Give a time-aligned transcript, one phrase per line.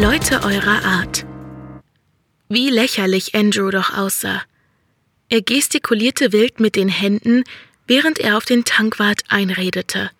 [0.00, 1.26] Leute eurer Art.
[2.48, 4.42] Wie lächerlich Andrew doch aussah.
[5.28, 7.44] Er gestikulierte wild mit den Händen,
[7.86, 10.10] während er auf den Tankwart einredete.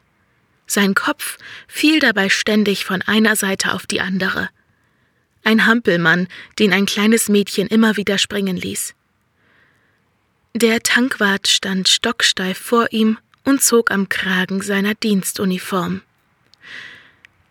[0.66, 4.50] Sein Kopf fiel dabei ständig von einer Seite auf die andere.
[5.44, 6.28] Ein Hampelmann,
[6.58, 8.94] den ein kleines Mädchen immer wieder springen ließ.
[10.54, 16.02] Der Tankwart stand stocksteif vor ihm und zog am Kragen seiner Dienstuniform.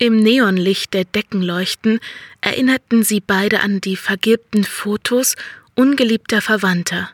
[0.02, 2.00] Im Neonlicht der Deckenleuchten
[2.40, 5.36] erinnerten sie beide an die vergilbten Fotos
[5.76, 7.10] ungeliebter Verwandter.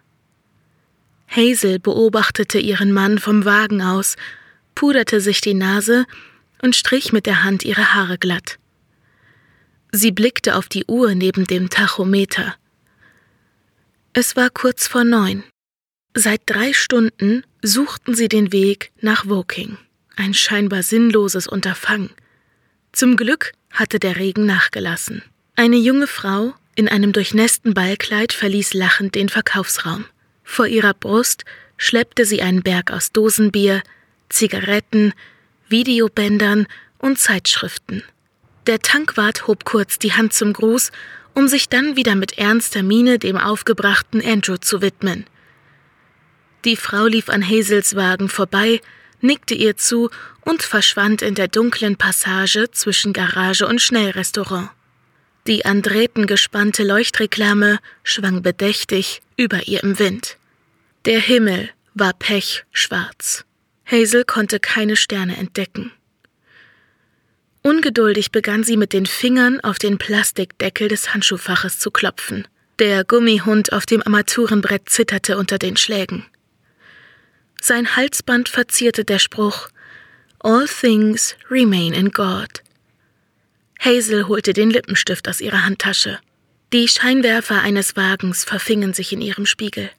[1.27, 4.17] Hazel beobachtete ihren Mann vom Wagen aus,
[4.75, 6.05] puderte sich die Nase
[6.61, 8.59] und strich mit der Hand ihre Haare glatt.
[9.91, 12.55] Sie blickte auf die Uhr neben dem Tachometer.
[14.13, 15.43] Es war kurz vor neun.
[16.13, 19.79] Seit drei Stunden suchten sie den Weg nach Woking,
[20.15, 22.11] ein scheinbar sinnloses Unterfangen.
[22.95, 25.21] Zum Glück hatte der Regen nachgelassen.
[25.57, 30.05] Eine junge Frau in einem durchnässten Ballkleid verließ lachend den Verkaufsraum.
[30.45, 31.43] Vor ihrer Brust
[31.75, 33.83] schleppte sie einen Berg aus Dosenbier,
[34.29, 35.11] Zigaretten,
[35.67, 38.01] Videobändern und Zeitschriften.
[38.65, 40.93] Der Tankwart hob kurz die Hand zum Gruß,
[41.33, 45.25] um sich dann wieder mit ernster Miene dem aufgebrachten Andrew zu widmen.
[46.63, 48.79] Die Frau lief an Hazels Wagen vorbei,
[49.21, 50.09] nickte ihr zu
[50.41, 54.69] und verschwand in der dunklen Passage zwischen Garage und Schnellrestaurant.
[55.47, 60.37] Die an Drähten gespannte Leuchtreklame schwang bedächtig über ihr im Wind.
[61.05, 63.45] Der Himmel war pechschwarz.
[63.85, 65.91] Hazel konnte keine Sterne entdecken.
[67.61, 72.47] Ungeduldig begann sie mit den Fingern auf den Plastikdeckel des Handschuhfaches zu klopfen.
[72.77, 76.25] Der Gummihund auf dem Armaturenbrett zitterte unter den Schlägen.
[77.67, 79.69] Sein Halsband verzierte der Spruch
[80.37, 82.61] All things remain in God.
[83.79, 86.19] Hazel holte den Lippenstift aus ihrer Handtasche.
[86.73, 89.89] Die Scheinwerfer eines Wagens verfingen sich in ihrem Spiegel.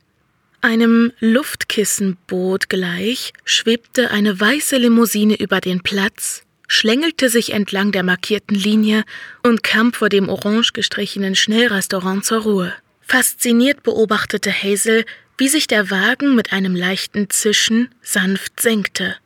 [0.60, 8.54] Einem Luftkissenboot gleich schwebte eine weiße Limousine über den Platz, schlängelte sich entlang der markierten
[8.56, 9.02] Linie
[9.42, 12.72] und kam vor dem orange gestrichenen Schnellrestaurant zur Ruhe.
[13.00, 15.04] Fasziniert beobachtete Hazel,
[15.38, 19.16] wie sich der Wagen mit einem leichten Zischen sanft senkte.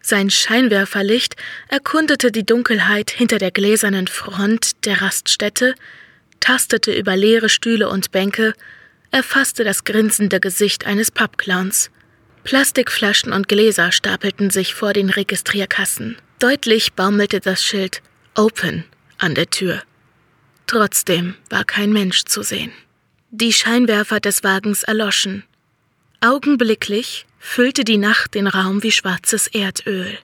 [0.00, 1.36] Sein Scheinwerferlicht
[1.68, 5.74] erkundete die Dunkelheit hinter der gläsernen Front der Raststätte,
[6.40, 8.54] tastete über leere Stühle und Bänke,
[9.10, 11.90] erfasste das grinsende Gesicht eines Pappclowns.
[12.44, 16.16] Plastikflaschen und Gläser stapelten sich vor den Registrierkassen.
[16.38, 18.00] Deutlich baumelte das Schild
[18.34, 18.84] Open
[19.18, 19.82] an der Tür.
[20.66, 22.72] Trotzdem war kein Mensch zu sehen.
[23.30, 25.44] Die Scheinwerfer des Wagens erloschen.
[26.22, 30.16] Augenblicklich füllte die Nacht den Raum wie schwarzes Erdöl.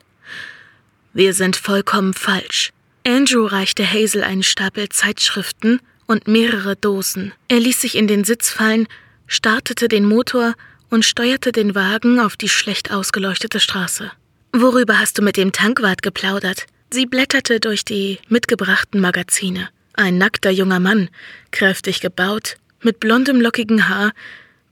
[1.12, 2.70] Wir sind vollkommen falsch.
[3.06, 7.34] Andrew reichte Hazel einen Stapel Zeitschriften und mehrere Dosen.
[7.48, 8.88] Er ließ sich in den Sitz fallen,
[9.26, 10.54] startete den Motor
[10.88, 14.12] und steuerte den Wagen auf die schlecht ausgeleuchtete Straße.
[14.52, 16.66] Worüber hast du mit dem Tankwart geplaudert?
[16.90, 19.68] Sie blätterte durch die mitgebrachten Magazine.
[19.92, 21.10] Ein nackter junger Mann,
[21.50, 24.12] kräftig gebaut, mit blondem lockigen Haar,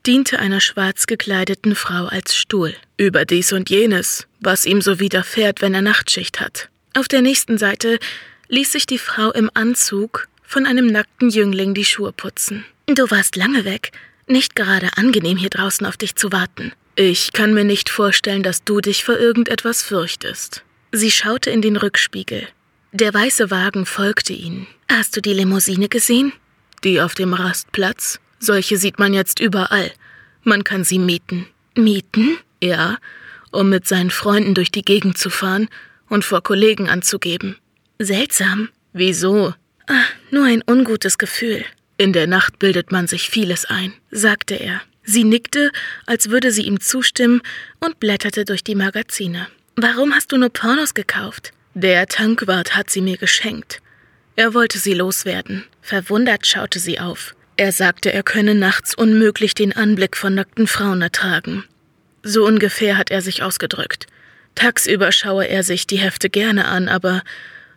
[0.07, 2.75] diente einer schwarz gekleideten Frau als Stuhl.
[2.97, 6.69] Über dies und jenes, was ihm so widerfährt, wenn er Nachtschicht hat.
[6.95, 7.99] Auf der nächsten Seite
[8.49, 12.65] ließ sich die Frau im Anzug von einem nackten Jüngling die Schuhe putzen.
[12.87, 13.93] Du warst lange weg.
[14.27, 16.73] Nicht gerade angenehm, hier draußen auf dich zu warten.
[16.95, 20.63] Ich kann mir nicht vorstellen, dass du dich vor irgendetwas fürchtest.
[20.93, 22.47] Sie schaute in den Rückspiegel.
[22.93, 24.67] Der weiße Wagen folgte ihnen.
[24.91, 26.35] Hast du die Limousine gesehen?
[26.85, 28.21] Die auf dem Rastplatz?
[28.39, 29.93] Solche sieht man jetzt überall.
[30.43, 31.47] Man kann sie mieten.
[31.77, 32.39] Mieten?
[32.61, 32.99] Ja,
[33.53, 35.69] um mit seinen Freunden durch die Gegend zu fahren
[36.09, 37.57] und vor Kollegen anzugeben.
[37.99, 38.69] Seltsam.
[38.93, 39.55] Wieso?
[39.87, 41.65] Ah, nur ein ungutes Gefühl.
[41.99, 44.81] In der Nacht bildet man sich vieles ein, sagte er.
[45.05, 45.71] Sie nickte,
[46.07, 47.43] als würde sie ihm zustimmen,
[47.81, 49.49] und blätterte durch die Magazine.
[49.77, 51.53] Warum hast du nur Pornos gekauft?
[51.75, 53.81] Der Tankwart hat sie mir geschenkt.
[54.37, 55.65] Er wollte sie loswerden.
[55.83, 57.35] Verwundert schaute sie auf.
[57.57, 61.65] Er sagte, er könne nachts unmöglich den Anblick von nackten Frauen ertragen.
[62.23, 64.07] So ungefähr hat er sich ausgedrückt.
[64.55, 67.23] Tagsüber schaue er sich die Hefte gerne an, aber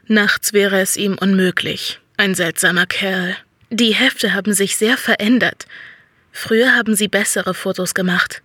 [0.08, 2.00] nachts wäre es ihm unmöglich.
[2.16, 3.36] Ein seltsamer Kerl.
[3.70, 5.66] Die Hefte haben sich sehr verändert.
[6.32, 8.44] Früher haben sie bessere Fotos gemacht.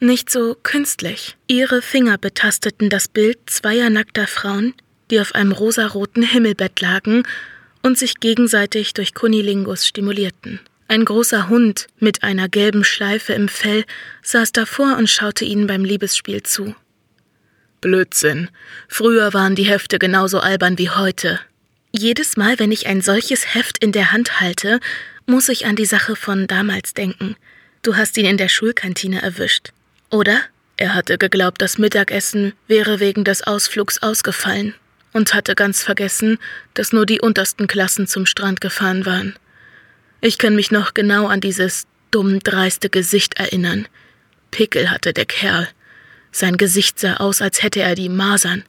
[0.00, 1.36] Nicht so künstlich.
[1.46, 4.74] Ihre Finger betasteten das Bild zweier nackter Frauen,
[5.10, 7.22] die auf einem rosaroten Himmelbett lagen
[7.86, 10.58] und sich gegenseitig durch Kunilingus stimulierten.
[10.88, 13.84] Ein großer Hund mit einer gelben Schleife im Fell
[14.22, 16.74] saß davor und schaute ihnen beim Liebesspiel zu.
[17.80, 18.50] Blödsinn.
[18.88, 21.38] Früher waren die Hefte genauso albern wie heute.
[21.92, 24.80] Jedes Mal, wenn ich ein solches Heft in der Hand halte,
[25.26, 27.36] muss ich an die Sache von damals denken.
[27.82, 29.72] Du hast ihn in der Schulkantine erwischt,
[30.10, 30.40] oder?
[30.76, 34.74] Er hatte geglaubt, das Mittagessen wäre wegen des Ausflugs ausgefallen
[35.16, 36.38] und hatte ganz vergessen,
[36.74, 39.34] dass nur die untersten Klassen zum Strand gefahren waren.
[40.20, 43.88] Ich kann mich noch genau an dieses dumm dreiste Gesicht erinnern.
[44.50, 45.68] Pickel hatte der Kerl.
[46.32, 48.62] Sein Gesicht sah aus, als hätte er die Masern.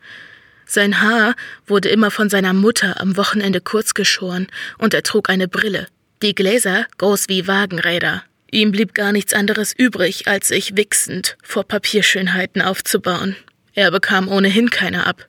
[0.66, 1.36] Sein Haar
[1.66, 4.48] wurde immer von seiner Mutter am Wochenende kurz geschoren
[4.78, 5.88] und er trug eine Brille.
[6.22, 8.24] Die Gläser groß wie Wagenräder.
[8.52, 13.36] Ihm blieb gar nichts anderes übrig, als sich wichsend vor Papierschönheiten aufzubauen.
[13.74, 15.28] Er bekam ohnehin keine ab.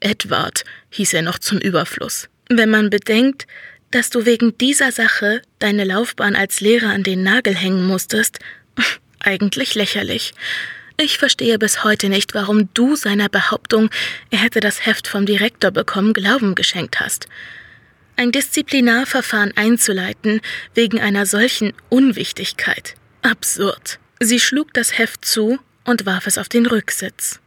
[0.00, 2.28] Edward hieß er noch zum Überfluss.
[2.48, 3.46] Wenn man bedenkt,
[3.90, 8.38] dass du wegen dieser Sache deine Laufbahn als Lehrer an den Nagel hängen musstest,
[9.20, 10.34] eigentlich lächerlich.
[11.00, 13.88] Ich verstehe bis heute nicht, warum du seiner Behauptung,
[14.30, 17.28] er hätte das Heft vom Direktor bekommen, Glauben geschenkt hast.
[18.16, 20.40] Ein Disziplinarverfahren einzuleiten
[20.74, 22.96] wegen einer solchen Unwichtigkeit.
[23.22, 24.00] Absurd.
[24.18, 27.38] Sie schlug das Heft zu und warf es auf den Rücksitz.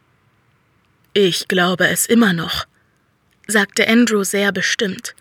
[1.14, 2.66] Ich glaube es immer noch,
[3.46, 5.14] sagte Andrew sehr bestimmt.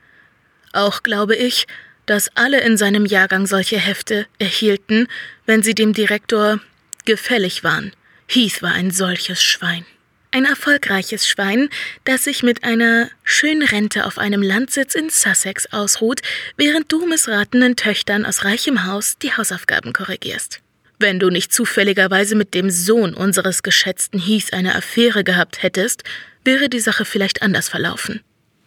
[0.72, 1.66] Auch glaube ich,
[2.06, 5.08] dass alle in seinem Jahrgang solche Hefte erhielten,
[5.46, 6.60] wenn sie dem Direktor
[7.06, 7.92] gefällig waren.
[8.28, 9.84] Heath war ein solches Schwein.
[10.30, 11.68] Ein erfolgreiches Schwein,
[12.04, 16.20] das sich mit einer schönen Rente auf einem Landsitz in Sussex ausruht,
[16.56, 20.60] während du missratenen Töchtern aus reichem Haus die Hausaufgaben korrigierst.
[21.00, 26.04] Wenn du nicht zufälligerweise mit dem Sohn unseres geschätzten Heath eine Affäre gehabt hättest,
[26.44, 28.20] wäre die Sache vielleicht anders verlaufen,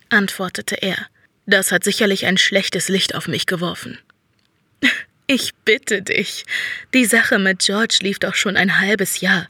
[0.09, 0.97] antwortete er.
[1.45, 4.00] Das hat sicherlich ein schlechtes Licht auf mich geworfen.
[5.25, 6.44] Ich bitte dich.
[6.94, 9.47] Die Sache mit George lief doch schon ein halbes Jahr.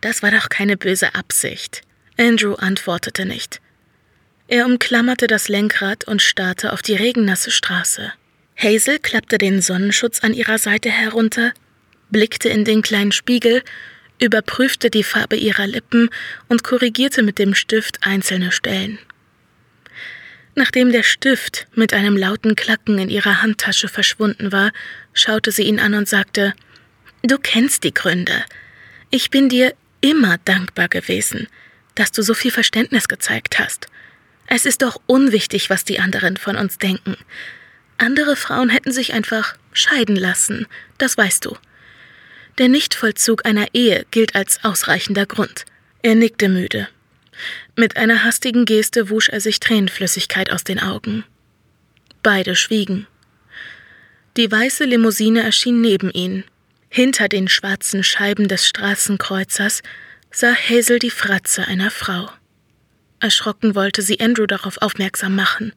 [0.00, 1.82] Das war doch keine böse Absicht.
[2.18, 3.60] Andrew antwortete nicht.
[4.48, 8.14] Er umklammerte das Lenkrad und starrte auf die regennasse Straße.
[8.56, 11.52] Hazel klappte den Sonnenschutz an ihrer Seite herunter,
[12.10, 13.62] blickte in den kleinen Spiegel,
[14.20, 16.10] überprüfte die Farbe ihrer Lippen
[16.48, 18.98] und korrigierte mit dem Stift einzelne Stellen.
[20.54, 24.72] Nachdem der Stift mit einem lauten Klacken in ihrer Handtasche verschwunden war,
[25.14, 26.54] schaute sie ihn an und sagte
[27.22, 28.44] Du kennst die Gründe.
[29.10, 31.48] Ich bin dir immer dankbar gewesen,
[31.94, 33.88] dass du so viel Verständnis gezeigt hast.
[34.46, 37.16] Es ist doch unwichtig, was die anderen von uns denken.
[37.98, 40.66] Andere Frauen hätten sich einfach scheiden lassen,
[40.98, 41.56] das weißt du.
[42.60, 45.64] Der Nichtvollzug einer Ehe gilt als ausreichender Grund.
[46.02, 46.88] Er nickte müde.
[47.74, 51.24] Mit einer hastigen Geste wusch er sich Tränenflüssigkeit aus den Augen.
[52.22, 53.06] Beide schwiegen.
[54.36, 56.44] Die weiße Limousine erschien neben ihnen.
[56.90, 59.82] Hinter den schwarzen Scheiben des Straßenkreuzers
[60.30, 62.28] sah Hazel die Fratze einer Frau.
[63.20, 65.72] Erschrocken wollte sie Andrew darauf aufmerksam machen.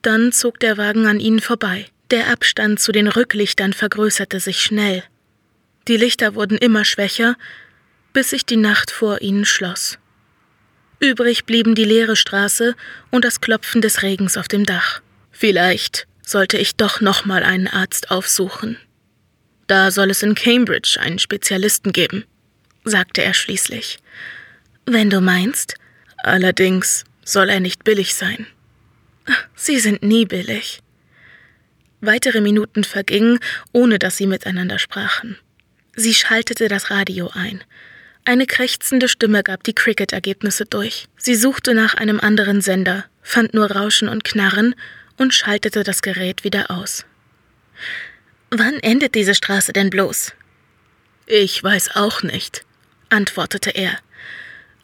[0.00, 1.84] Dann zog der Wagen an ihnen vorbei.
[2.10, 5.04] Der Abstand zu den Rücklichtern vergrößerte sich schnell.
[5.88, 7.36] Die Lichter wurden immer schwächer,
[8.12, 9.98] bis sich die Nacht vor ihnen schloss.
[11.00, 12.74] Übrig blieben die leere Straße
[13.10, 15.02] und das Klopfen des Regens auf dem Dach.
[15.30, 18.78] Vielleicht sollte ich doch noch mal einen Arzt aufsuchen.
[19.66, 22.24] Da soll es in Cambridge einen Spezialisten geben,
[22.84, 23.98] sagte er schließlich.
[24.86, 25.74] Wenn du meinst.
[26.18, 28.46] Allerdings soll er nicht billig sein.
[29.54, 30.80] Sie sind nie billig.
[32.00, 33.40] Weitere Minuten vergingen,
[33.72, 35.38] ohne dass sie miteinander sprachen.
[35.96, 37.62] Sie schaltete das Radio ein.
[38.24, 41.06] Eine krächzende Stimme gab die Cricket-Ergebnisse durch.
[41.16, 44.74] Sie suchte nach einem anderen Sender, fand nur Rauschen und Knarren
[45.18, 47.04] und schaltete das Gerät wieder aus.
[48.50, 50.32] Wann endet diese Straße denn bloß?
[51.26, 52.64] Ich weiß auch nicht,
[53.10, 53.98] antwortete er.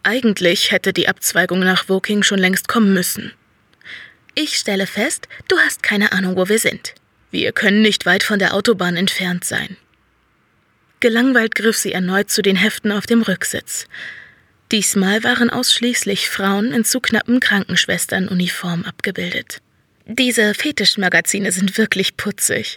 [0.02, 3.32] Eigentlich hätte die Abzweigung nach Woking schon längst kommen müssen.
[4.34, 6.94] Ich stelle fest, du hast keine Ahnung, wo wir sind.
[7.30, 9.76] Wir können nicht weit von der Autobahn entfernt sein.
[11.00, 13.86] Gelangweilt griff sie erneut zu den Heften auf dem Rücksitz.
[14.70, 19.60] Diesmal waren ausschließlich Frauen in zu knappen Krankenschwesternuniform abgebildet.
[20.06, 22.76] Diese Fetischmagazine sind wirklich putzig.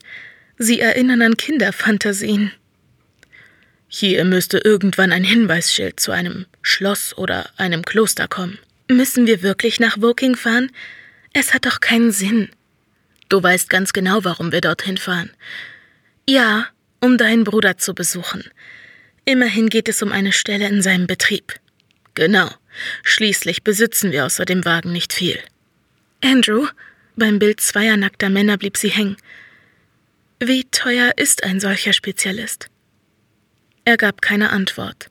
[0.57, 2.51] Sie erinnern an Kinderfantasien.
[3.87, 8.57] Hier müsste irgendwann ein Hinweisschild zu einem Schloss oder einem Kloster kommen.
[8.89, 10.71] Müssen wir wirklich nach Woking fahren?
[11.33, 12.49] Es hat doch keinen Sinn.
[13.29, 15.31] Du weißt ganz genau, warum wir dorthin fahren.
[16.27, 16.67] Ja,
[17.03, 18.45] um deinen Bruder zu besuchen.
[19.25, 21.53] Immerhin geht es um eine Stelle in seinem Betrieb.
[22.13, 22.49] Genau.
[23.03, 25.37] Schließlich besitzen wir außer dem Wagen nicht viel.
[26.23, 26.65] Andrew,
[27.17, 29.17] beim Bild zweier nackter Männer blieb sie hängen.
[30.39, 32.67] Wie teuer ist ein solcher Spezialist?
[33.83, 35.07] Er gab keine Antwort.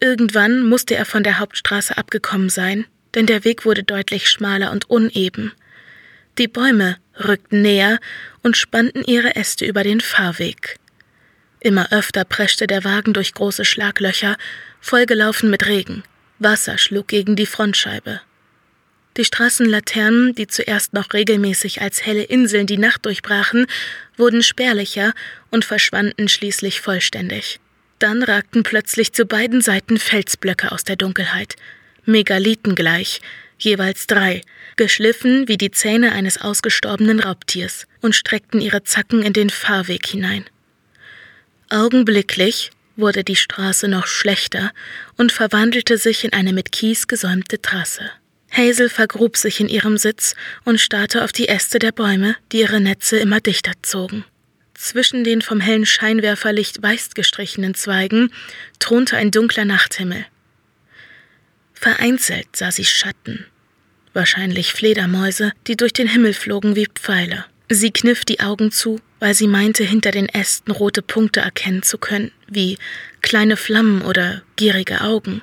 [0.00, 4.90] Irgendwann musste er von der Hauptstraße abgekommen sein, denn der Weg wurde deutlich schmaler und
[4.90, 5.52] uneben.
[6.38, 8.00] Die Bäume rückten näher
[8.42, 10.78] und spannten ihre Äste über den Fahrweg.
[11.60, 14.36] Immer öfter preschte der Wagen durch große Schlaglöcher,
[14.80, 16.02] vollgelaufen mit Regen.
[16.40, 18.20] Wasser schlug gegen die Frontscheibe.
[19.16, 23.66] Die Straßenlaternen, die zuerst noch regelmäßig als helle Inseln die Nacht durchbrachen,
[24.16, 25.14] wurden spärlicher
[25.50, 27.60] und verschwanden schließlich vollständig.
[28.00, 31.54] Dann ragten plötzlich zu beiden Seiten Felsblöcke aus der Dunkelheit,
[32.04, 33.20] Megalithen gleich,
[33.58, 34.42] jeweils drei,
[34.76, 40.44] geschliffen wie die Zähne eines ausgestorbenen Raubtiers, und streckten ihre Zacken in den Fahrweg hinein.
[41.70, 44.72] Augenblicklich wurde die Straße noch schlechter
[45.16, 48.10] und verwandelte sich in eine mit Kies gesäumte Trasse.
[48.50, 52.80] Hazel vergrub sich in ihrem Sitz und starrte auf die Äste der Bäume, die ihre
[52.80, 54.24] Netze immer dichter zogen.
[54.74, 58.30] Zwischen den vom hellen Scheinwerferlicht weiß gestrichenen Zweigen
[58.78, 60.26] thronte ein dunkler Nachthimmel.
[61.84, 63.46] Vereinzelt sah sie Schatten,
[64.12, 67.44] wahrscheinlich Fledermäuse, die durch den Himmel flogen wie Pfeile.
[67.68, 71.98] Sie kniff die Augen zu, weil sie meinte, hinter den Ästen rote Punkte erkennen zu
[71.98, 72.78] können, wie
[73.22, 75.42] kleine Flammen oder gierige Augen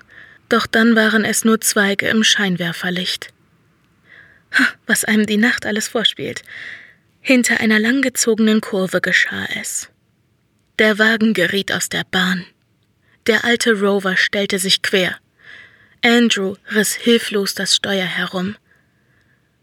[0.52, 3.30] doch dann waren es nur Zweige im Scheinwerferlicht.
[4.86, 6.42] Was einem die Nacht alles vorspielt.
[7.22, 9.90] Hinter einer langgezogenen Kurve geschah es.
[10.78, 12.46] Der Wagen geriet aus der Bahn.
[13.28, 15.16] Der alte Rover stellte sich quer.
[16.04, 18.56] Andrew riss hilflos das Steuer herum.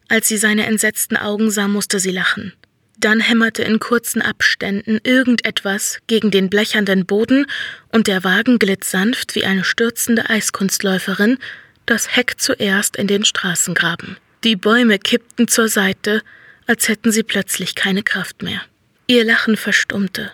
[0.09, 2.53] Als sie seine entsetzten Augen sah, musste sie lachen.
[2.99, 7.47] Dann hämmerte in kurzen Abständen irgendetwas gegen den blechernden Boden
[7.91, 11.39] und der Wagen glitt sanft wie eine stürzende Eiskunstläuferin,
[11.87, 14.17] das Heck zuerst in den Straßengraben.
[14.45, 16.23] Die Bäume kippten zur Seite,
[16.67, 18.63] als hätten sie plötzlich keine Kraft mehr.
[19.07, 20.33] Ihr Lachen verstummte.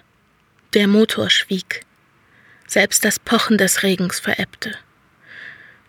[0.75, 1.83] Der Motor schwieg.
[2.67, 4.75] Selbst das Pochen des Regens verebbte.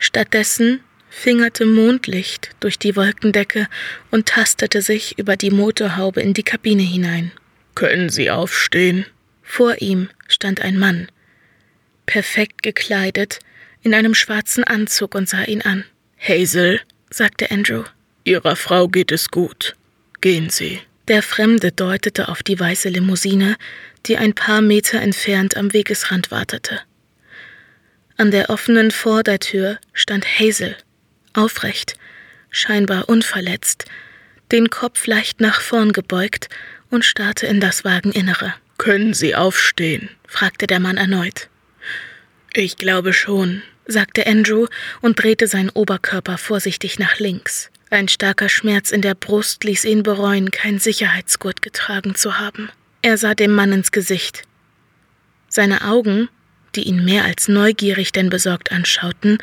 [0.06, 3.68] Stattdessen fingerte Mondlicht durch die Wolkendecke
[4.12, 7.32] und tastete sich über die Motorhaube in die Kabine hinein.
[7.74, 9.08] Können Sie aufstehen?
[9.42, 11.08] Vor ihm stand ein Mann,
[12.06, 13.40] perfekt gekleidet,
[13.82, 15.86] in einem schwarzen Anzug und sah ihn an.
[16.20, 17.84] Hazel, sagte Andrew.
[18.26, 19.76] Ihrer Frau geht es gut.
[20.22, 20.82] Gehen Sie.
[21.08, 23.56] Der Fremde deutete auf die weiße Limousine,
[24.06, 26.82] die ein paar Meter entfernt am Wegesrand wartete.
[28.18, 30.78] An der offenen Vordertür stand Hazel,
[31.34, 31.96] aufrecht,
[32.50, 33.86] scheinbar unverletzt,
[34.54, 36.48] den Kopf leicht nach vorn gebeugt
[36.90, 38.54] und starrte in das Wageninnere.
[38.78, 40.10] Können Sie aufstehen?
[40.28, 41.50] fragte der Mann erneut.
[42.54, 44.68] Ich glaube schon, sagte Andrew
[45.02, 47.70] und drehte seinen Oberkörper vorsichtig nach links.
[47.90, 52.70] Ein starker Schmerz in der Brust ließ ihn bereuen, keinen Sicherheitsgurt getragen zu haben.
[53.02, 54.44] Er sah dem Mann ins Gesicht.
[55.50, 56.30] Seine Augen,
[56.76, 59.38] die ihn mehr als neugierig denn besorgt anschauten,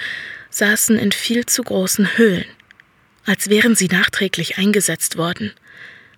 [0.50, 2.44] saßen in viel zu großen Höhlen,
[3.24, 5.52] als wären sie nachträglich eingesetzt worden.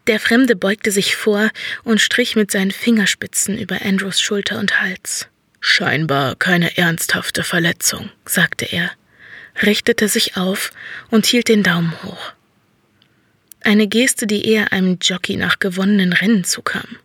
[0.07, 1.51] Der Fremde beugte sich vor
[1.83, 5.29] und strich mit seinen Fingerspitzen über Andrews Schulter und Hals.
[5.61, 8.91] Scheinbar keine ernsthafte Verletzung, sagte er,
[9.63, 10.73] richtete sich auf
[11.11, 12.33] und hielt den Daumen hoch.
[13.61, 16.99] Eine Geste, die eher einem Jockey nach gewonnenen Rennen zukam.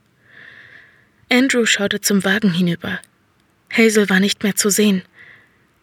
[1.32, 3.00] Andrew schaute zum Wagen hinüber.
[3.72, 5.04] Hazel war nicht mehr zu sehen.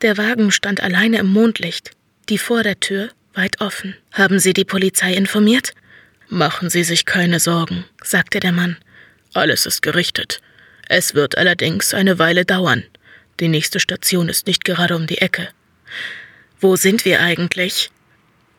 [0.03, 1.93] Der Wagen stand alleine im Mondlicht,
[2.29, 3.97] die Vordertür weit offen.
[4.13, 5.73] Haben Sie die Polizei informiert?
[6.29, 8.77] Machen Sie sich keine Sorgen, sagte der Mann.
[9.33, 10.41] Alles ist gerichtet.
[10.89, 12.85] Es wird allerdings eine Weile dauern.
[13.41, 15.49] Die nächste Station ist nicht gerade um die Ecke.
[16.61, 17.91] Wo sind wir eigentlich?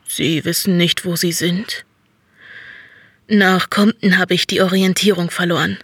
[0.07, 1.85] Sie wissen nicht, wo Sie sind?
[3.27, 5.77] Nach Compton habe ich die Orientierung verloren.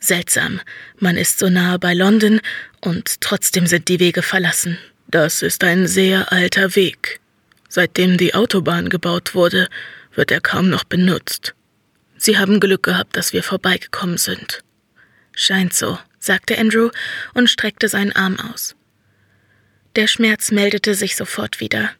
[0.00, 0.60] Seltsam,
[0.98, 2.40] man ist so nahe bei London
[2.80, 4.78] und trotzdem sind die Wege verlassen.
[5.08, 7.20] Das ist ein sehr alter Weg.
[7.68, 9.68] Seitdem die Autobahn gebaut wurde,
[10.14, 11.54] wird er kaum noch benutzt.
[12.16, 14.62] Sie haben Glück gehabt, dass wir vorbeigekommen sind.
[15.32, 16.90] Scheint so, sagte Andrew
[17.34, 18.74] und streckte seinen Arm aus.
[19.96, 21.90] Der Schmerz meldete sich sofort wieder.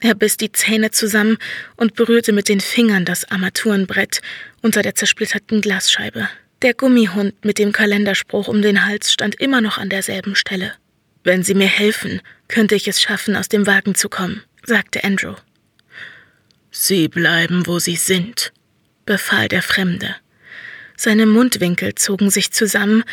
[0.00, 1.38] Er biss die Zähne zusammen
[1.76, 4.20] und berührte mit den Fingern das Armaturenbrett
[4.62, 6.28] unter der zersplitterten Glasscheibe.
[6.60, 10.72] Der Gummihund mit dem Kalenderspruch um den Hals stand immer noch an derselben Stelle.
[11.22, 15.34] Wenn Sie mir helfen, könnte ich es schaffen, aus dem Wagen zu kommen, sagte Andrew.
[16.72, 18.52] Sie bleiben, wo Sie sind,
[19.06, 20.16] befahl der Fremde.
[20.96, 23.04] Seine Mundwinkel zogen sich zusammen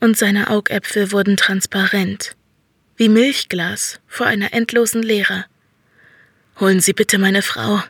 [0.00, 2.36] und seine Augäpfel wurden transparent,
[2.96, 5.46] wie Milchglas vor einer endlosen Leere.
[6.58, 7.82] Holen Sie bitte meine Frau.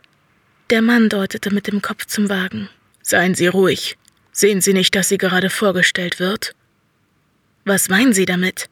[0.71, 2.69] Der Mann deutete mit dem Kopf zum Wagen.
[3.03, 3.97] Seien Sie ruhig.
[4.41, 6.55] Sehen Sie nicht, dass sie gerade vorgestellt wird?
[7.67, 8.71] Was meinen Sie damit?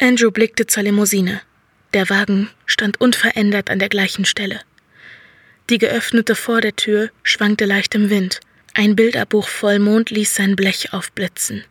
[0.00, 1.40] Andrew blickte zur Limousine.
[1.92, 4.60] Der Wagen stand unverändert an der gleichen Stelle.
[5.70, 8.38] Die geöffnete Vordertür schwankte leicht im Wind.
[8.74, 11.64] Ein Bilderbuch Vollmond ließ sein Blech aufblitzen.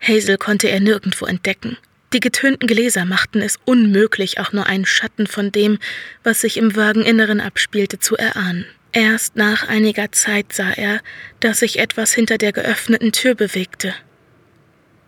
[0.00, 1.76] Hazel konnte er nirgendwo entdecken.
[2.12, 5.78] Die getönten Gläser machten es unmöglich, auch nur einen Schatten von dem,
[6.24, 8.66] was sich im Wageninneren abspielte, zu erahnen.
[8.92, 11.00] Erst nach einiger Zeit sah er,
[11.38, 13.94] dass sich etwas hinter der geöffneten Tür bewegte.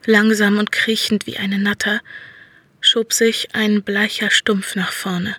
[0.07, 2.01] Langsam und kriechend wie eine Natter
[2.81, 5.37] schob sich ein bleicher Stumpf nach vorne.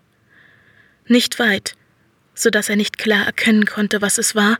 [1.07, 1.75] Nicht weit,
[2.33, 4.57] so dass er nicht klar erkennen konnte, was es war,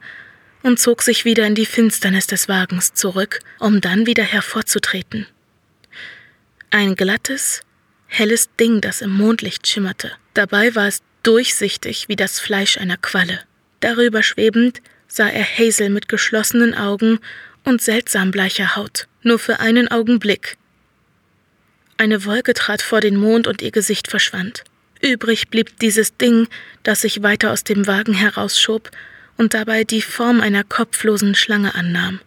[0.62, 5.28] und zog sich wieder in die Finsternis des Wagens zurück, um dann wieder hervorzutreten.
[6.70, 7.62] Ein glattes,
[8.08, 10.12] helles Ding, das im Mondlicht schimmerte.
[10.34, 13.42] Dabei war es durchsichtig wie das Fleisch einer Qualle.
[13.84, 17.20] Darüber schwebend sah er Hazel mit geschlossenen Augen
[17.66, 19.10] und seltsam bleicher Haut.
[19.24, 20.56] Nur für einen Augenblick.
[21.98, 24.63] Eine Wolke trat vor den Mond und ihr Gesicht verschwand.
[25.02, 26.48] Übrig blieb dieses Ding,
[26.84, 28.90] das sich weiter aus dem Wagen herausschob
[29.36, 32.22] und dabei die Form einer kopflosen Schlange annahm.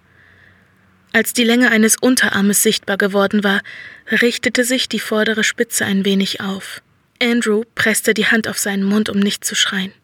[1.15, 3.63] Als die Länge eines Unterarmes sichtbar geworden war,
[4.11, 6.83] richtete sich die vordere Spitze ein wenig auf.
[7.19, 9.95] Andrew presste die Hand auf seinen Mund, um nicht zu schreien.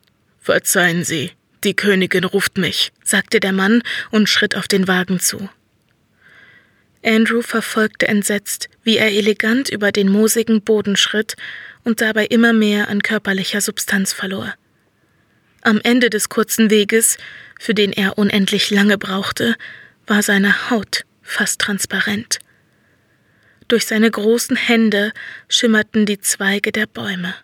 [0.41, 1.31] Verzeihen Sie,
[1.65, 5.49] die Königin ruft mich, sagte der Mann und schritt auf den Wagen zu.
[7.05, 11.35] Andrew verfolgte entsetzt, wie er elegant über den moosigen Boden schritt
[11.85, 14.55] und dabei immer mehr an körperlicher Substanz verlor.
[15.63, 17.19] Am Ende des kurzen Weges,
[17.59, 19.57] für den er unendlich lange brauchte,
[20.07, 22.39] war seine Haut fast transparent.
[23.69, 25.13] Durch seine großen Hände
[25.49, 27.35] schimmerten die Zweige der Bäume.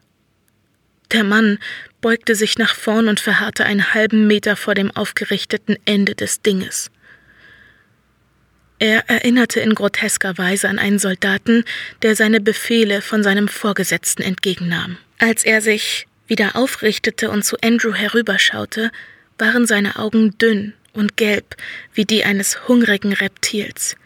[1.13, 1.59] Der Mann
[2.01, 6.91] beugte sich nach vorn und verharrte einen halben Meter vor dem aufgerichteten Ende des Dinges.
[8.79, 11.65] Er erinnerte in grotesker Weise an einen Soldaten,
[12.03, 14.99] der seine Befehle von seinem Vorgesetzten entgegennahm.
[15.19, 18.93] Als er sich wieder aufrichtete und zu Andrew herüberschaute,
[19.39, 21.57] waren seine Augen dünn und gelb
[21.95, 23.97] wie die eines hungrigen Reptils.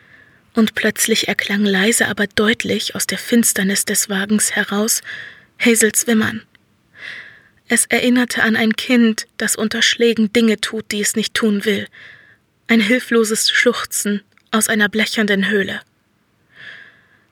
[0.55, 5.03] Und plötzlich erklang leise, aber deutlich aus der Finsternis des Wagens heraus
[5.59, 6.43] Hazels Wimmern.
[7.69, 11.87] Es erinnerte an ein Kind, das unter Schlägen Dinge tut, die es nicht tun will.
[12.69, 15.81] Ein hilfloses Schluchzen aus einer blechernden Höhle.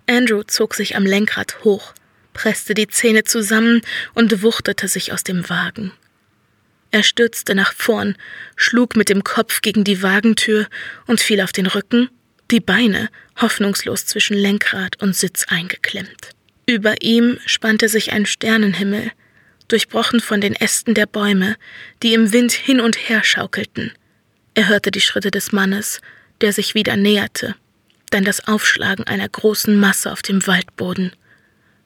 [0.08, 1.94] Andrew zog sich am Lenkrad hoch,
[2.32, 3.82] presste die Zähne zusammen
[4.14, 5.92] und wuchtete sich aus dem Wagen.
[6.90, 8.16] Er stürzte nach vorn,
[8.56, 10.66] schlug mit dem Kopf gegen die Wagentür
[11.06, 12.08] und fiel auf den Rücken,
[12.50, 13.08] die Beine
[13.40, 16.30] hoffnungslos zwischen Lenkrad und Sitz eingeklemmt.
[16.66, 19.12] Über ihm spannte sich ein Sternenhimmel,
[19.72, 21.56] durchbrochen von den Ästen der Bäume,
[22.02, 23.92] die im Wind hin und her schaukelten.
[24.54, 26.00] Er hörte die Schritte des Mannes,
[26.40, 27.54] der sich wieder näherte,
[28.10, 31.12] dann das Aufschlagen einer großen Masse auf dem Waldboden.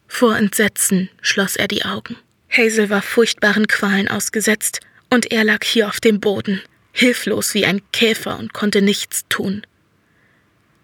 [0.08, 2.16] Vor Entsetzen schloss er die Augen.
[2.50, 6.60] Hazel war furchtbaren Qualen ausgesetzt, und er lag hier auf dem Boden,
[6.92, 9.64] hilflos wie ein Käfer und konnte nichts tun.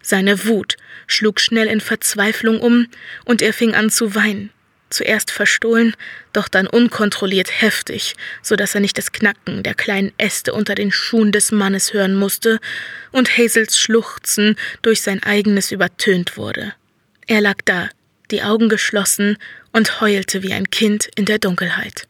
[0.02, 2.86] Seine Wut schlug schnell in Verzweiflung um,
[3.24, 4.50] und er fing an zu weinen
[4.90, 5.94] zuerst verstohlen,
[6.32, 10.92] doch dann unkontrolliert heftig, so dass er nicht das Knacken der kleinen Äste unter den
[10.92, 12.60] Schuhen des Mannes hören musste
[13.12, 16.74] und Hazels Schluchzen durch sein eigenes übertönt wurde.
[17.26, 17.88] Er lag da,
[18.30, 19.38] die Augen geschlossen
[19.72, 22.06] und heulte wie ein Kind in der Dunkelheit.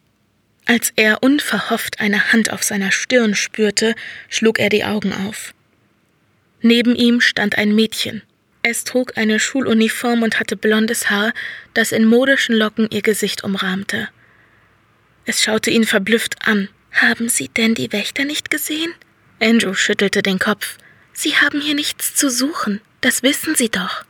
[0.67, 3.95] Als er unverhofft eine Hand auf seiner Stirn spürte,
[4.29, 5.55] schlug er die Augen auf.
[6.63, 8.23] Neben ihm stand ein Mädchen,
[8.63, 11.33] es trug eine Schuluniform und hatte blondes Haar,
[11.75, 14.09] das in modischen Locken ihr Gesicht umrahmte.
[15.25, 16.69] Es schaute ihn verblüfft an.
[16.93, 18.93] Haben Sie denn die Wächter nicht gesehen?
[19.41, 20.77] Andrew schüttelte den Kopf.
[21.13, 24.05] Sie haben hier nichts zu suchen, das wissen Sie doch.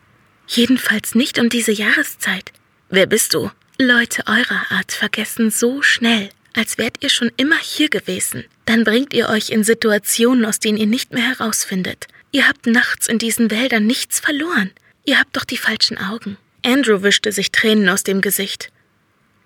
[0.47, 2.53] Jedenfalls nicht um diese Jahreszeit.
[2.89, 3.51] Wer bist du?
[3.79, 8.45] Leute eurer Art vergessen so schnell, als wärt ihr schon immer hier gewesen.
[8.67, 12.09] Dann bringt ihr euch in Situationen, aus denen ihr nicht mehr herausfindet.
[12.33, 14.71] Ihr habt nachts in diesen Wäldern nichts verloren.
[15.05, 16.37] Ihr habt doch die falschen Augen.
[16.65, 18.71] Andrew wischte sich Tränen aus dem Gesicht.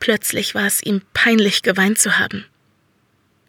[0.00, 2.44] Plötzlich war es ihm peinlich, geweint zu haben.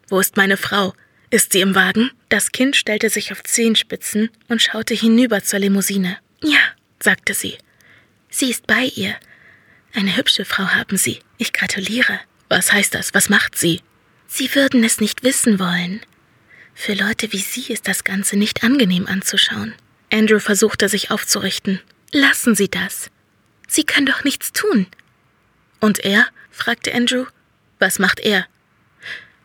[0.08, 0.94] Wo ist meine Frau?
[1.30, 2.10] Ist sie im Wagen?
[2.28, 6.18] Das Kind stellte sich auf Zehenspitzen und schaute hinüber zur Limousine.
[6.42, 6.60] Ja,
[7.00, 7.58] sagte sie.
[8.30, 9.16] Sie ist bei ihr.
[9.92, 11.20] Eine hübsche Frau haben Sie.
[11.38, 12.20] Ich gratuliere.
[12.48, 13.14] Was heißt das?
[13.14, 13.80] Was macht sie?
[14.28, 16.00] Sie würden es nicht wissen wollen.
[16.78, 19.74] Für Leute wie Sie ist das Ganze nicht angenehm anzuschauen.
[20.12, 21.80] Andrew versuchte sich aufzurichten.
[22.12, 23.10] Lassen Sie das.
[23.66, 24.86] Sie kann doch nichts tun.
[25.80, 26.26] Und er?
[26.50, 27.24] fragte Andrew.
[27.78, 28.46] Was macht er?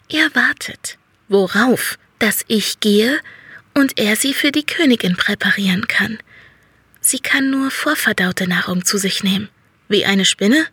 [0.10, 0.98] Er wartet.
[1.30, 1.98] Worauf?
[2.20, 3.20] Dass ich gehe
[3.74, 6.20] und er sie für die Königin präparieren kann.
[7.00, 9.50] Sie kann nur vorverdaute Nahrung zu sich nehmen.
[9.88, 10.68] Wie eine Spinne?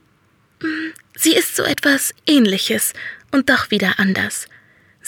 [0.60, 2.92] Hm, sie ist so etwas Ähnliches
[3.30, 4.48] und doch wieder anders.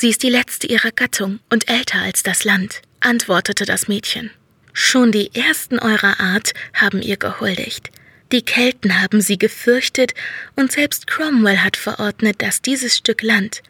[0.00, 4.30] Sie ist die letzte ihrer Gattung und älter als das Land, antwortete das Mädchen.
[4.72, 7.90] Schon die ersten eurer Art haben ihr gehuldigt.
[8.32, 10.14] Die Kelten haben sie gefürchtet,
[10.56, 13.62] und selbst Cromwell hat verordnet, dass dieses Stück Land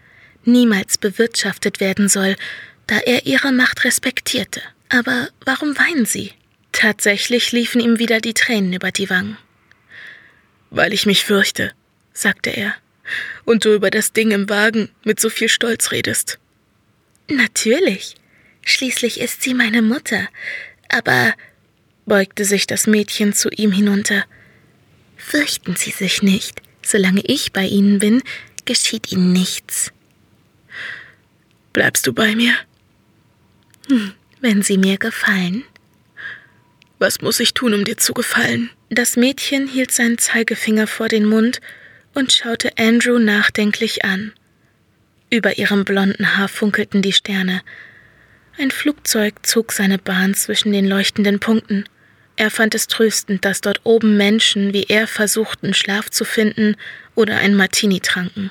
[0.45, 2.37] niemals bewirtschaftet werden soll,
[2.87, 4.63] da er ihre Macht respektierte.
[4.89, 6.31] Aber warum weinen sie?
[6.71, 9.37] Tatsächlich liefen ihm wieder die Tränen über die Wangen.
[10.71, 11.73] Weil ich mich fürchte,
[12.13, 12.77] sagte er,
[13.45, 16.39] und du über das Ding im Wagen mit so viel Stolz redest.
[17.29, 18.15] Natürlich.
[18.63, 20.29] Schließlich ist sie meine Mutter.
[20.89, 21.35] Aber
[22.07, 24.25] beugte sich das Mädchen zu ihm hinunter.
[25.17, 26.61] Fürchten Sie sich nicht.
[26.83, 28.23] Solange ich bei Ihnen bin,
[28.65, 29.93] geschieht Ihnen nichts.
[31.73, 32.55] Bleibst du bei mir?
[33.89, 35.65] Hm, wenn Sie mir gefallen.
[36.99, 38.71] Was muss ich tun, um dir zu gefallen?
[38.89, 41.61] Das Mädchen hielt seinen Zeigefinger vor den Mund
[42.15, 44.33] und schaute Andrew nachdenklich an.
[45.31, 47.63] Über ihrem blonden Haar funkelten die Sterne.
[48.59, 51.85] Ein Flugzeug zog seine Bahn zwischen den leuchtenden Punkten.
[52.37, 56.77] Er fand es tröstend, dass dort oben Menschen wie er versuchten, Schlaf zu finden
[57.15, 58.51] oder ein Martini tranken.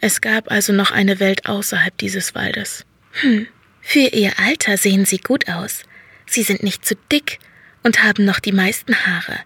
[0.00, 2.84] Es gab also noch eine Welt außerhalb dieses Waldes.
[3.12, 3.46] Hm,
[3.80, 5.82] für ihr Alter sehen sie gut aus.
[6.26, 7.38] Sie sind nicht zu dick
[7.82, 9.38] und haben noch die meisten Haare.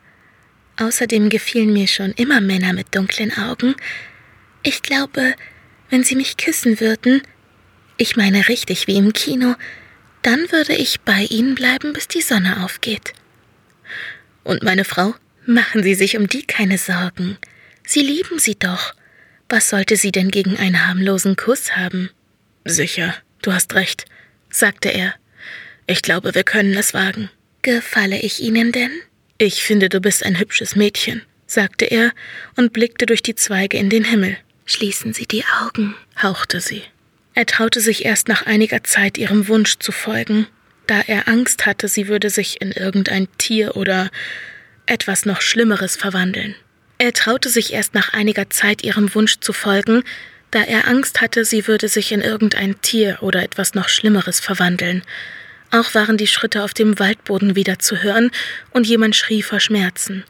[0.79, 3.75] Außerdem gefielen mir schon immer Männer mit dunklen Augen.
[4.63, 5.35] Ich glaube,
[5.91, 7.23] wenn sie mich küssen würden,
[7.97, 9.55] ich meine richtig wie im Kino,
[10.23, 13.13] dann würde ich bei ihnen bleiben, bis die Sonne aufgeht.
[14.45, 15.15] Und meine Frau?
[15.47, 17.39] Machen Sie sich um die keine Sorgen.
[17.87, 18.95] Sie lieben sie doch.
[19.49, 22.11] Was sollte sie denn gegen einen harmlosen Kuss haben?
[22.65, 24.07] Sicher, du hast recht,
[24.51, 25.15] sagte er.
[25.87, 27.31] Ich glaube, wir können es wagen.
[27.63, 28.91] Gefalle ich Ihnen denn?
[29.39, 32.13] Ich finde, du bist ein hübsches Mädchen, sagte er
[32.57, 34.39] und blickte durch die Zweige in den Himmel.
[34.65, 36.83] Schließen Sie die Augen, hauchte sie.
[37.35, 40.47] Er traute sich erst nach einiger Zeit ihrem Wunsch zu folgen,
[40.87, 44.11] da er Angst hatte, sie würde sich in irgendein Tier oder
[44.87, 46.55] etwas noch Schlimmeres verwandeln.
[46.99, 50.03] Er traute sich erst nach einiger Zeit ihrem Wunsch zu folgen,
[50.51, 55.03] da er Angst hatte, sie würde sich in irgendein Tier oder etwas noch Schlimmeres verwandeln.
[55.71, 58.31] Auch waren die Schritte auf dem Waldboden wieder zu hören,
[58.71, 60.25] und jemand schrie vor Schmerzen.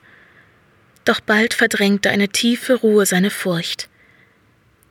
[1.05, 3.89] Doch bald verdrängte eine tiefe Ruhe seine Furcht.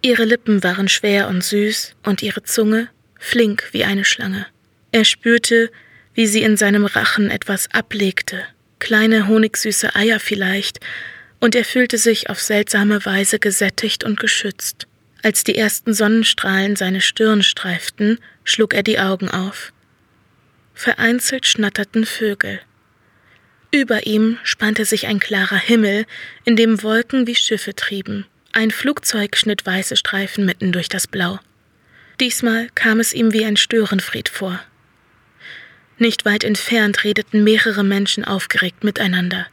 [0.01, 4.45] Ihre Lippen waren schwer und süß und ihre Zunge flink wie eine Schlange.
[4.91, 5.71] Er spürte,
[6.13, 8.43] wie sie in seinem Rachen etwas ablegte,
[8.79, 10.79] kleine honigsüße Eier vielleicht,
[11.39, 14.87] und er fühlte sich auf seltsame Weise gesättigt und geschützt.
[15.21, 19.73] Als die ersten Sonnenstrahlen seine Stirn streiften, schlug er die Augen auf.
[20.75, 22.59] Vereinzelt schnatterten Vögel.
[23.71, 26.05] Über ihm spannte sich ein klarer Himmel,
[26.43, 28.25] in dem Wolken wie Schiffe trieben.
[28.51, 31.39] Ein Flugzeug schnitt weiße Streifen mitten durch das Blau.
[32.19, 34.61] Diesmal kam es ihm wie ein Störenfried vor.
[35.97, 39.47] Nicht weit entfernt redeten mehrere Menschen aufgeregt miteinander.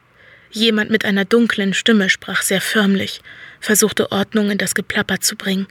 [0.51, 3.23] Jemand mit einer dunklen Stimme sprach sehr förmlich,
[3.61, 5.67] versuchte Ordnung in das Geplapper zu bringen.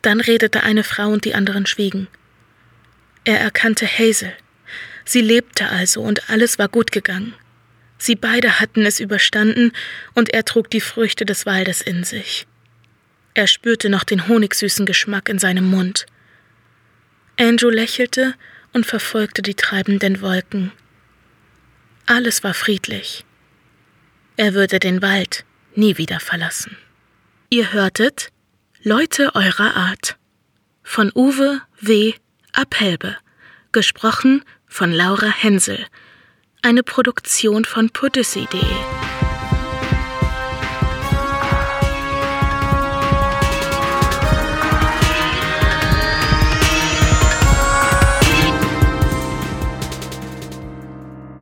[0.00, 2.08] Dann redete eine Frau und die anderen schwiegen.
[3.24, 4.32] Er erkannte Hazel.
[5.04, 7.34] Sie lebte also und alles war gut gegangen.
[7.98, 9.72] Sie beide hatten es überstanden
[10.14, 12.46] und er trug die Früchte des Waldes in sich.
[13.34, 16.06] Er spürte noch den honigsüßen Geschmack in seinem Mund.
[17.38, 18.34] Andrew lächelte
[18.72, 20.72] und verfolgte die treibenden Wolken.
[22.06, 23.24] Alles war friedlich.
[24.36, 26.76] Er würde den Wald nie wieder verlassen.
[27.48, 28.30] Ihr hörtet
[28.82, 30.16] Leute eurer Art
[30.82, 32.14] von Uwe W.
[32.52, 33.16] Appelbe,
[33.70, 35.86] gesprochen von Laura Hensel,
[36.62, 39.11] eine Produktion von podyssey.de.